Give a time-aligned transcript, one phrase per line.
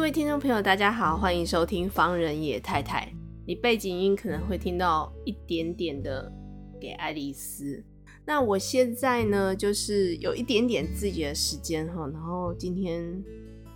[0.00, 3.06] 各位听众朋友，大家好，欢迎收听方人野太太。
[3.46, 6.32] 你背景音可能会听到一点点的
[6.80, 7.84] 给爱丽丝。
[8.24, 13.22] 那我现在呢，就是有一点点自己的时间哈，然后今天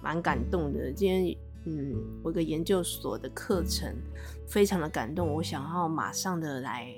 [0.02, 0.90] 蛮感动的。
[0.90, 3.94] 今天嗯，我一个研究所的课程
[4.48, 6.88] 非常的感动，我想要马上的来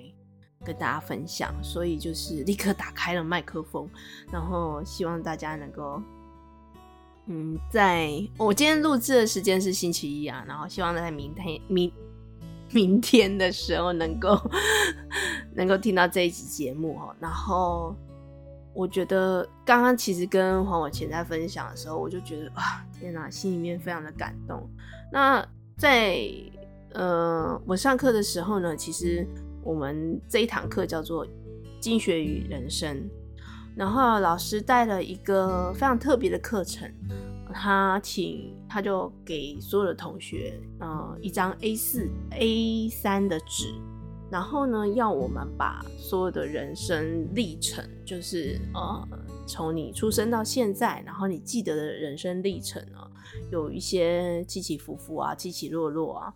[0.65, 3.91] 跟大家分享，所以就是立刻打开了麦克风，
[4.31, 6.01] 然后希望大家能够。
[7.29, 8.09] 嗯，在
[8.39, 11.93] 我今天录制的时间是星期一啊，然后希望在明天明
[12.71, 14.39] 明天的时候能够
[15.55, 17.15] 能够听到这一集节目哦。
[17.19, 17.97] 然后
[18.73, 24.69] 我觉得刚刚其实跟黄伟前在分享的时候，我就觉得啊，天哪，心里面非常的感动。
[25.13, 25.45] 那
[25.77, 26.29] 在
[26.93, 29.27] 呃我上课的时候呢，其实
[29.65, 31.27] 我们这一堂课叫做
[31.81, 32.97] 《经学与人生》。
[33.77, 36.91] 然后老师带了一个非常特别的课程，
[37.53, 43.75] 他请他就给所有的同学，呃，一张 A 四 A 三的纸，
[44.31, 49.07] 然后呢，要我们把所有的人生历程，就是呃，
[49.47, 53.07] 从你出生到现在，然后你记得的人生历程啊，
[53.51, 56.35] 有一些起起伏伏啊，起起落落啊，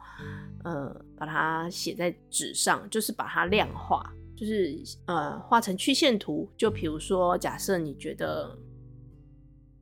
[0.64, 4.04] 呃，把它写在纸上，就是把它量化。
[4.40, 4.74] 就是
[5.04, 6.48] 呃，画成曲线图。
[6.56, 8.56] 就比如说，假设你觉得，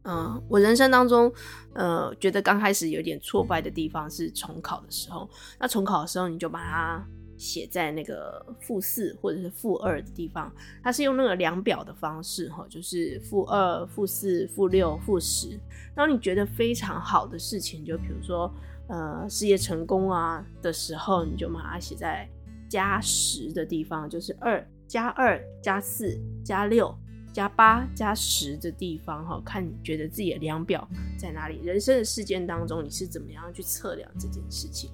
[0.02, 1.32] 嗯、我人生当中，
[1.74, 5.30] 呃，觉得刚开始有点挫败的地方是重考的时候。
[5.60, 10.52] 那重考的时候，你就把它写在那个负四或者是负二的地方。
[10.82, 15.56] 它是用那个量表的方式，哈，就是负二、负四、负六、负十。
[15.94, 18.52] 当你觉得非常好的事情，就比如说，
[18.88, 22.28] 呃，事业成功啊的时候，你就把它写在。
[22.68, 26.94] 加十的地方就是二加二加四加六
[27.32, 31.60] 加八加十的地方哈，看你觉得自己的量表在哪里？
[31.64, 34.90] 人生的事件当中，你是怎么样去测量这件事情？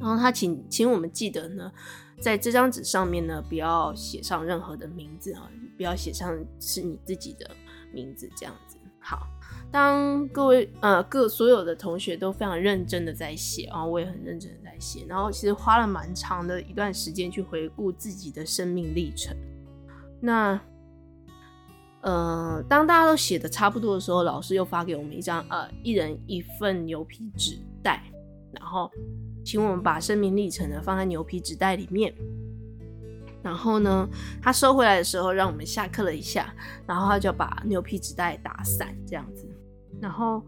[0.00, 1.72] 然后他请请我们记得呢，
[2.20, 7.50] 在这张纸上面呢，不要写上任何的名字哈，不要写上是你自己的
[7.92, 8.76] 名字这样子。
[9.00, 9.33] 好。
[9.70, 19.36] 当各位呃各所有的同学都非常认真的在写，然后我也很认真的在写，然后其实花了蛮长的一段时间去回顾自己的生命历程。
[20.20, 20.60] 那
[22.02, 28.04] 呃，当大家都写的差不多的时候，老师又发给我们一张呃一人一份牛皮纸袋，
[28.52, 28.90] 然后
[29.44, 32.14] 请我们把生命历程呢放在牛皮纸袋里面。
[33.44, 34.08] 然后呢，
[34.40, 36.52] 他收回来的时候，让我们下课了一下，
[36.86, 39.46] 然后他就把牛皮纸袋打散这样子。
[40.00, 40.42] 然后，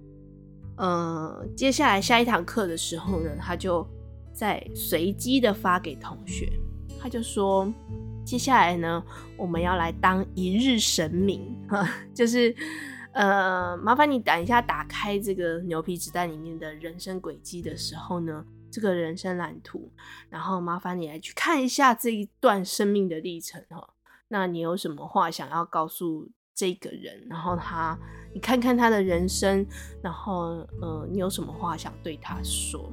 [0.79, 3.87] 呃，接下来下一堂课的时候呢，他就
[4.33, 6.51] 再随机的发给同学，
[6.99, 7.71] 他就说，
[8.25, 9.05] 接下来呢，
[9.37, 11.55] 我们要来当一日神明，
[12.15, 12.55] 就是，
[13.13, 18.43] 呃，麻烦你等一下打开这个牛皮纸袋里面的人生轨迹的时候呢，
[18.77, 19.91] 这个人生蓝图，
[20.29, 23.89] 然后麻烦你来去看一下这一段生命的历程哈，
[24.29, 26.29] 那你有什么话想要告诉？
[26.59, 27.99] 这个人，然后他，
[28.33, 29.67] 你看看他的人生，
[30.03, 32.91] 然后呃，你有什么话想对他说？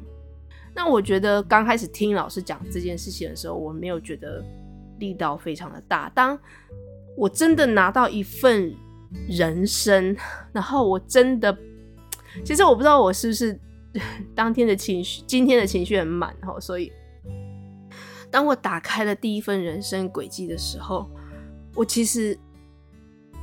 [0.75, 4.43] 那我觉得刚开始听老师讲这件事情的时候，我没有觉得
[4.99, 6.09] 力道非常的大。
[6.09, 6.38] 当
[7.16, 8.75] 我真的拿到一份
[9.29, 10.13] 人生，
[10.51, 11.57] 然后我真的，
[12.43, 13.57] 其实我不知道我是不是
[14.35, 16.91] 当天的情绪，今天的情绪很满哈，所以
[18.31, 21.09] 当我打开了第一份人生轨迹的时候，
[21.75, 22.37] 我其实。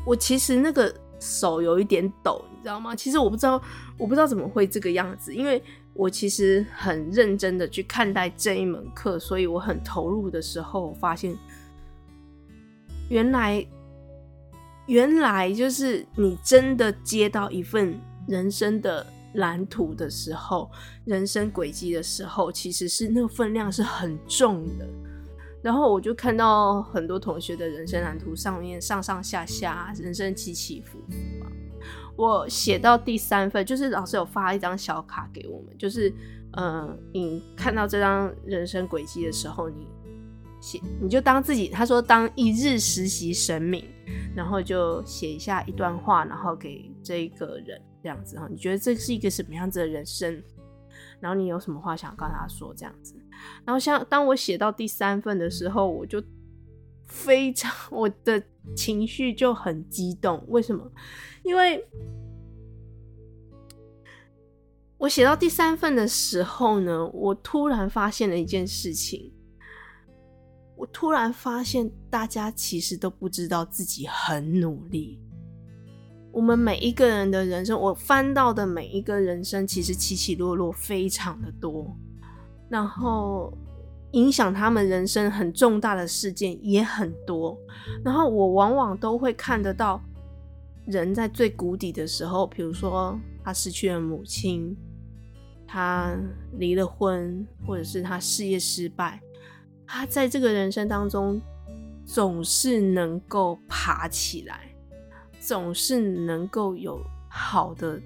[0.07, 2.97] 我其实那个手有一点抖，你知道吗？
[2.97, 3.61] 其实我不知道，
[3.99, 5.63] 我不知道怎么会这个样子，因为
[5.93, 11.37] 我其实很认真的去看待这一门课，所以我很投入的时候，我发现
[13.11, 13.63] 原来
[14.87, 17.95] 原来就是你真的接到一份
[18.27, 20.71] 人生的蓝图的时候，
[21.05, 24.87] 人生轨迹的时候，其实是那个分量是很重的。
[25.63, 31.47] 然后我就看到很多同学的人生蓝图上面上上下下，人生起起伏伏嘛。
[32.17, 36.13] 我写到第三份，就是老师有发一张小卡给我们，就是
[36.53, 39.87] 呃，你看到这张人生轨迹的时候，你
[40.61, 43.85] 写你就当自己，他说当一日实习神明，
[44.35, 50.43] 然后就写一下一段话，然后给这个人，这样子哈，你觉得这是一个什么样子的人生？
[51.21, 52.75] 然后你有什么话想跟他说？
[52.75, 53.15] 这样子，
[53.65, 56.23] 然后像当我写到第三份的时候，我就
[57.07, 58.43] 非常我的
[58.75, 60.43] 情绪就很激动。
[60.49, 60.91] 为什么？
[61.43, 61.87] 因为
[64.97, 69.33] 我写到第三份的时候呢，我突然发现了一件事情。
[70.77, 75.21] 我突然发现，大家其实都不知道自己很努力。
[76.33, 81.95] 我们每一个人的人生，我翻到的每一个人生，其实起起落落非常的多，
[82.69, 83.53] 然后
[84.13, 87.59] 影响他们人生很重大的事件也很多。
[88.05, 90.01] 然后我往往都会看得到，
[90.87, 94.77] 人在最谷底的时候，比如说他失去了母亲，
[95.67, 96.17] 他
[96.59, 99.21] 离了婚，或者是他事业失败。
[99.85, 101.41] 他在这个人生当中，
[102.07, 104.70] 总是能够爬起来，
[105.41, 108.01] 总是能够有好的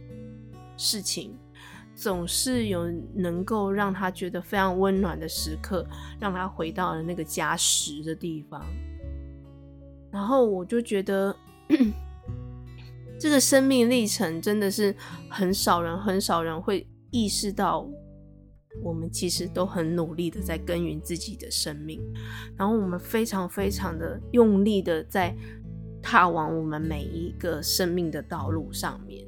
[0.76, 1.36] 事情，
[1.94, 5.84] 总是有能够让他觉得非常温暖的时刻，
[6.20, 8.64] 让他回到了那个家实的地方。
[10.10, 11.34] 然后我就觉得，
[13.18, 14.94] 这个生命历程真的是
[15.28, 17.86] 很少人，很少人会意识到。
[18.82, 22.00] 我们其实都很努力的在耕耘自己的生命，
[22.56, 25.32] 然后我们非常非常的用力的在
[26.04, 29.24] 踏往我们每一个生命的道路上面，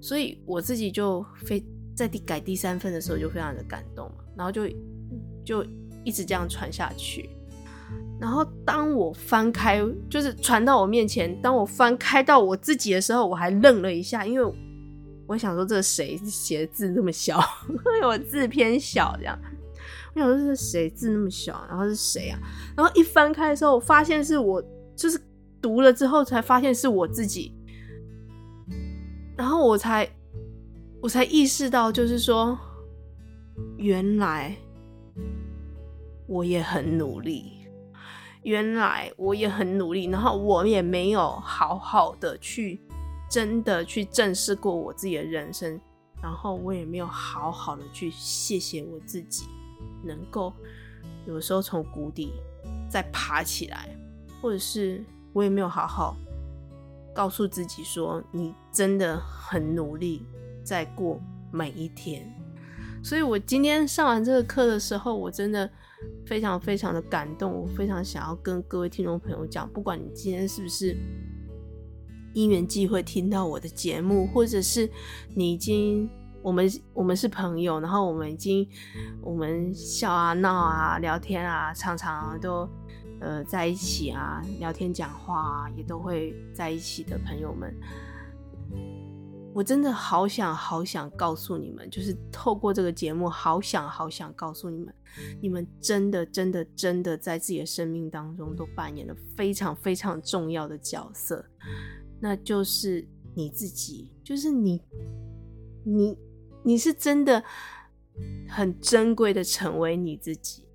[0.00, 1.64] 所以我自己就非
[1.94, 4.68] 在第改第三份的时候就非常的感动嘛，然后就
[5.44, 5.64] 就
[6.02, 7.30] 一直这样传下去，
[8.20, 9.80] 然后当我翻开
[10.10, 14.54] 就是传到我面前，当我翻开到我自己的时候，我还愣了一下，因为。
[15.30, 17.38] 我想说，这谁写的字那么小？
[17.68, 19.38] 因为我字偏小，这样。
[20.14, 21.66] 我想说，这是谁字那么小？
[21.68, 22.38] 然后是谁啊？
[22.74, 24.64] 然后一翻开的时候，我发现是我，
[24.96, 25.20] 就是
[25.60, 27.54] 读了之后才发现是我自己。
[29.36, 30.08] 然后我才，
[31.00, 32.58] 我才意识到，就是说，
[33.76, 34.56] 原来
[36.26, 37.52] 我也很努力，
[38.42, 42.80] 原来我也很努力，然后我也没有好好的去。
[43.30, 45.78] 真的去正视过我自己的人生，
[46.22, 49.44] 然后我也没有好好的去谢谢我自己，
[50.02, 50.50] 能够
[51.26, 52.32] 有时候从谷底
[52.88, 53.94] 再爬起来，
[54.40, 55.04] 或者是
[55.38, 56.16] 我也没有好好
[57.14, 60.26] 告诉自己说，你真的很努力
[60.64, 61.20] 在过
[61.52, 62.28] 每一天。
[63.04, 65.70] 所以我今天上完这个课的时候，我真的
[66.26, 70.96] 非常非常的感动，我非常想要跟各位听众朋友讲，不管你今天是不是。
[72.34, 74.88] 因缘际会听到我的节目，或者是
[75.34, 76.08] 你已经
[76.42, 78.68] 我们我们是朋友，然后我们已经
[79.22, 82.68] 我们笑啊闹啊聊天啊，常常都
[83.20, 87.74] 呃在一起啊聊天讲话啊，也都会在一起的朋友们，
[89.54, 94.94] 我真的好想好想告诉你们，就是透过这个节目，好想好想告诉你们，
[95.40, 101.44] 你们真的真的真的在自己的生命当中都扮演了非常非常重要的角色。
[102.20, 104.82] 那就是你自己，就是你，
[105.84, 106.18] 你，
[106.62, 107.42] 你是真的
[108.48, 110.66] 很珍贵的成为你自己。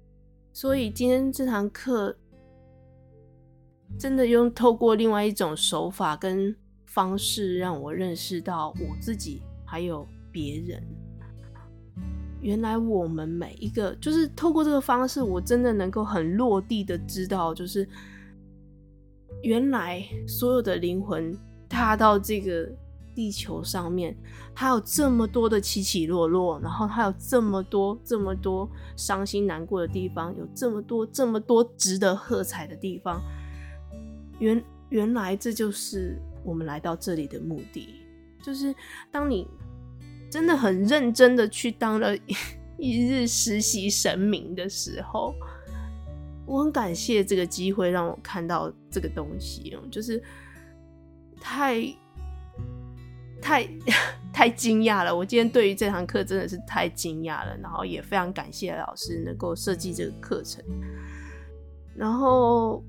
[0.54, 2.16] 所以今天这堂课，
[3.98, 6.56] 真的用透过另外一种手法跟
[6.86, 10.84] 方式，让我认识到我自己，还有别人。
[12.41, 17.88] 原来我们每一个，就是透过这个方式，我真的能够很落地的知道，就是。
[19.41, 21.38] 原来所有的灵魂
[21.68, 22.65] 踏到这个
[23.13, 24.15] 地球上面，
[24.56, 33.22] 它有这么多的起起落落，然后它有这么多这么多伤心难过的地方，有这么多这么多值得喝彩的地方。
[34.44, 37.88] 原原来这就是我们来到这里的目的，
[38.42, 38.76] 就是
[39.10, 39.48] 当你
[40.30, 42.14] 真的很认真的去当了
[42.78, 45.34] 一日实习神明的时候。
[46.46, 50.22] 我很感谢这个机会让我看到这个东西，就是
[51.40, 51.82] 太
[53.42, 53.66] 太
[54.34, 55.16] 太惊讶了。
[55.16, 60.62] 我今天对于这堂课真的是太惊讶了，然后也非常感谢老师能够设计这个课程。
[61.96, 62.84] 然后，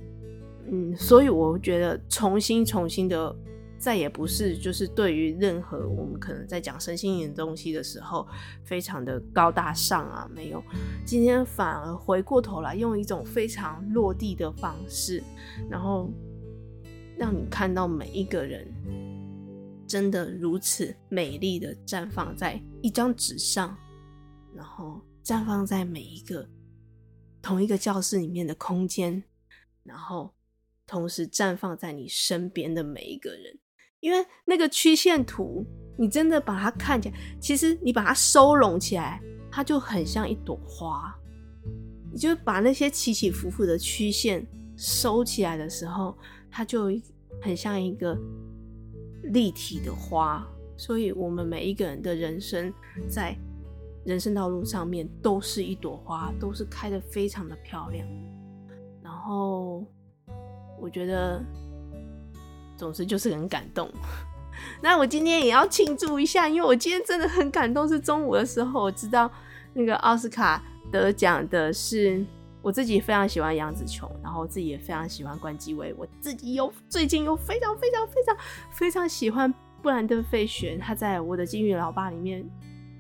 [0.71, 3.35] 嗯，所以我觉得重新重新的。
[3.77, 8.27] 再也不是就是对于任何我们可能在讲身心灵东西的时候，
[8.63, 10.63] 非常的高大上啊，没有。
[11.05, 15.23] 今天反而回过头来，用一种非常落地的方式，
[15.69, 16.11] 然后
[17.19, 18.67] 让你看到每一个人
[19.87, 23.77] 真的如此美丽的绽放在一张纸上，
[24.55, 26.49] 然后绽放在每一个
[27.43, 29.23] 同一个教室里面的空间，
[29.83, 30.33] 然后
[30.87, 33.59] 同时绽放在你身边的每一个人。
[34.01, 35.65] 因为那个曲线图，
[35.97, 41.15] 你真的把它看起来，其实你把它收拢起来，它就很像一朵花。
[42.13, 46.17] 你就把那些起起伏伏的曲线收起来的时候，
[46.51, 46.91] 它就
[47.41, 48.17] 很像一个
[49.23, 50.47] 立体的花。
[50.77, 52.73] 所以，我们每一个人的人生，
[53.09, 53.35] 在
[54.05, 58.07] 人生道路上面，都是一朵花，都是开得非常的漂亮。
[59.03, 59.87] 然后，
[60.81, 61.43] 我觉得，
[62.77, 63.91] 总之就是很感动。
[64.81, 67.89] 那我今天也要庆祝一下，因为我今天真的很感动。
[67.89, 69.31] 是中午的时候，我知道
[69.73, 70.63] 那个奥斯卡
[70.93, 72.25] 得奖的是
[72.63, 78.37] 我自己非常喜欢杨紫琼，然后自己也非常喜欢关继威，我自己又最近又非常非常非常
[78.71, 79.53] 非常喜欢
[79.83, 82.49] 布兰登·费雪，他在我的金鱼老爸里面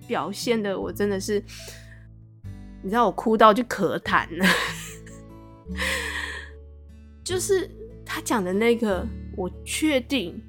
[0.08, 1.42] 表现的，我真的是，
[2.82, 4.46] 你知道我哭到就咳痰了，
[7.24, 7.68] 就是
[8.04, 9.04] 他讲的那个，
[9.36, 10.40] 我确定。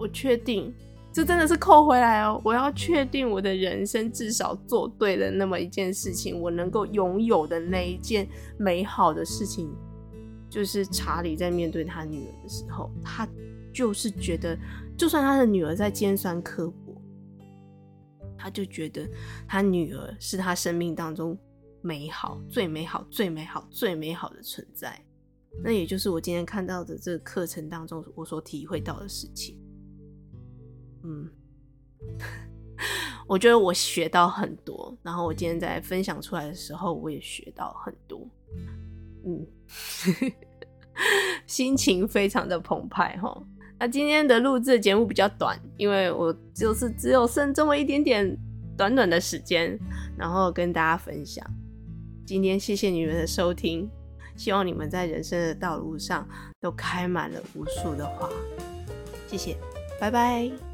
[0.00, 0.72] 我确定，
[1.12, 2.40] 这真的是扣回来哦！
[2.44, 9.68] 我要确定我的人生至少做对了那么一件事情，我能够拥有的那一件美好的事情，
[10.48, 13.28] 就是查理在面对他女儿的时候，他
[13.74, 14.56] 就是觉得，
[14.96, 17.02] 就算他的女儿在尖酸刻薄，
[18.36, 19.04] 他就觉得
[19.48, 21.36] 他女儿是他生命当中
[21.82, 24.96] 美好、最美好、最美好、最美好的存在。
[25.62, 29.58] 那也就是我今天看到的这个课程当中，我所体会到的事情。
[31.02, 31.28] 嗯，
[33.26, 38.28] 我觉得我学到很多，然后我今天在分享出来的时候，我也学到很多。
[39.24, 39.46] 嗯，
[41.46, 43.42] 心情非常的澎湃哈。
[43.80, 48.36] 那今天的录制节目比较短，因为我就是只有剩这么一点点
[48.76, 49.78] 短短的时间，
[50.16, 51.44] 然后跟大家分享。
[52.26, 53.88] 今天谢谢你们的收听，
[54.38, 56.26] 希望你们在人生的道路上
[56.60, 58.30] 都开满了无数的花。
[59.26, 59.58] 谢谢，
[60.00, 60.67] 拜拜。